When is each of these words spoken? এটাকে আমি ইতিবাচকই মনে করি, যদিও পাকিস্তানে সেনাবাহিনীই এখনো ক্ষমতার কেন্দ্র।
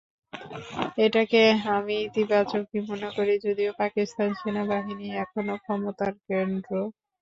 এটাকে 0.97 1.41
আমি 1.75 1.95
ইতিবাচকই 2.07 2.79
মনে 2.89 3.09
করি, 3.17 3.33
যদিও 3.45 3.71
পাকিস্তানে 3.81 4.33
সেনাবাহিনীই 4.41 5.17
এখনো 5.23 5.53
ক্ষমতার 5.63 6.13
কেন্দ্র। 6.27 6.71